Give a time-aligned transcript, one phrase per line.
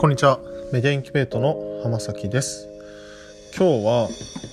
[0.00, 0.38] こんにちは。
[0.72, 2.68] メディアインキュベートの浜崎です。
[3.58, 4.08] 今日は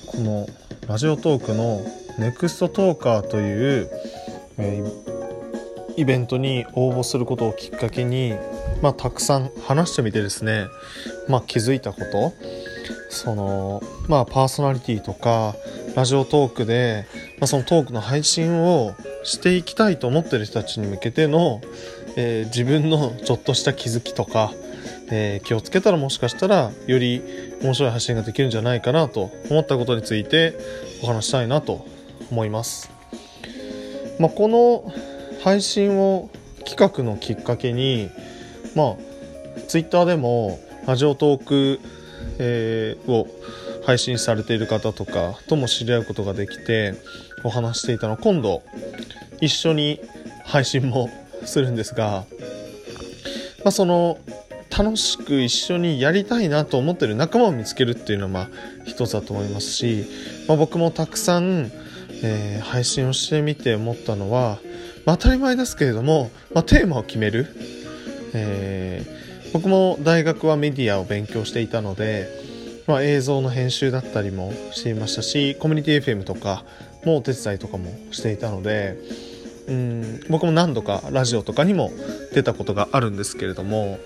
[0.07, 0.47] この
[0.87, 1.85] ラジオトークの
[2.17, 3.89] ネクストトーカーという、
[4.57, 8.33] えー、イベントに応募することをきっかけに
[8.81, 10.65] まあたくさん話してみてですね
[11.27, 12.33] まあ気づいたこと
[13.11, 15.53] そのまあパーソナリティとか
[15.95, 17.05] ラジオトークで、
[17.37, 21.61] まあ、そのトークの配信をしていきたいと思ってる人たちに向けての、
[22.15, 24.51] えー、自分のちょっとした気づきとか、
[25.11, 27.21] えー、気をつけたらもしかしたらより
[27.61, 30.57] 面白い発信ができるんじゃないかなと思ったことについて
[31.03, 31.85] お話したいなと
[32.31, 32.89] 思います。
[34.19, 34.91] まあ、この
[35.43, 36.29] 配信を
[36.65, 38.09] 企画のきっかけに、
[38.75, 38.95] まあ、
[39.67, 41.79] ツイッターでもラジオトーク、
[42.39, 43.27] えー、を
[43.85, 46.95] 配信されている方とかとも知り合うことができて
[47.43, 48.63] お話していたの今度
[49.41, 50.01] 一緒に
[50.43, 51.09] 配信も
[51.43, 52.25] するんですが、
[53.63, 54.17] まあ、その
[54.77, 58.49] 楽しく一緒にやりたいなと思ってる仲間を見つけるっていうのはまあ
[58.85, 60.05] 一つだと思いますし、
[60.49, 61.71] まあ、僕もたくさん、
[62.21, 64.59] えー、配信をしてみて思ったのは、
[65.05, 67.47] まあ、当たり前ですけれども、まあ、テーマを決める、
[68.33, 72.27] えー、僕も大学はメディアを勉強していたので、
[72.85, 76.65] まあ、映像の編集だったりもしていましたしコミュニティ FM とか
[77.05, 78.97] もお手伝いとかもしていたので
[79.67, 81.91] うん僕も何度かラジオとかにも
[82.33, 83.99] 出たことがあるんですけれども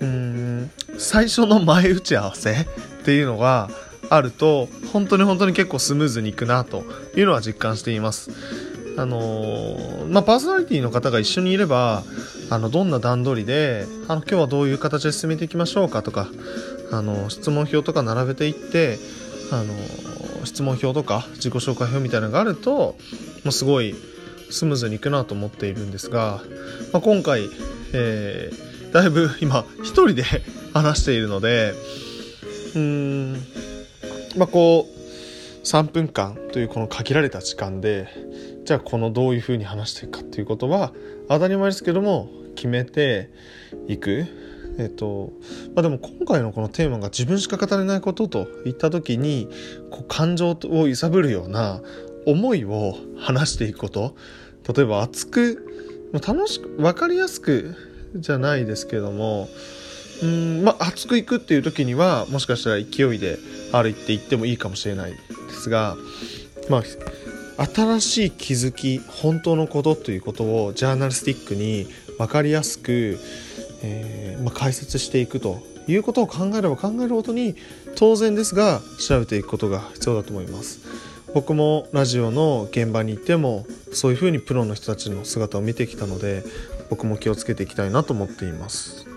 [0.00, 2.66] うん最初の前打ち合わせっ
[3.04, 3.68] ていうのが
[4.10, 6.84] あると本当に本当に結構スムーズにいくなと
[7.16, 8.30] いうのは実感しています。
[8.96, 12.04] あのー、まあ、パーソナリティの方が一緒にいれば
[12.48, 16.28] あのどんな段取りであの今日はどういう形で進めていきましょうかとか
[16.92, 18.98] あの質問票とか並べていって
[19.50, 19.74] あの
[20.44, 22.96] 質問票とか自己紹介表みたいなのがあると
[23.42, 23.96] もうすごい
[24.50, 26.40] スムーズにいくなと思っているんですが、
[26.92, 27.48] まあ、今回、
[27.92, 30.22] えー、だいぶ今一人で
[30.72, 31.74] 話しているので
[32.74, 33.32] うーん。
[34.36, 38.08] まあこう3分間というこの限られた時間で
[38.64, 40.92] じゃあこのどういうふうに話していくかっていうことは
[41.28, 43.30] 当たり前ですけども決めて
[43.88, 44.26] いく。
[44.78, 45.32] えっと
[45.74, 49.48] まあ、でも今回のこのテーマが自分しか語れないことといった時に
[49.90, 51.80] こう感情を揺さぶるような
[52.26, 54.14] 思いを話していくこと。
[54.72, 55.66] 例えば熱く
[56.12, 59.48] 楽しく分かりやすくじゃないですけども
[60.22, 63.38] うんまあ熱くいくっていう時にはもしかしたら勢いで
[63.72, 65.18] 歩いていってもいいかもしれないで
[65.50, 65.96] すが
[66.68, 66.82] まあ
[67.66, 71.86] 新しい気づき本当のことということをジャーナリスティックに
[72.18, 73.18] 分かりやすく、
[73.82, 77.54] えー、まあ、解説していくということを考えれば考えるほどに
[77.94, 80.80] 当然ですが調べていくことが必要だと思います。
[81.34, 86.44] 僕もラジオの現場に行ってもそういうふうにプロの人たちの姿を見てきたので
[86.90, 89.13] 僕も気をつけていきたいなと思っています。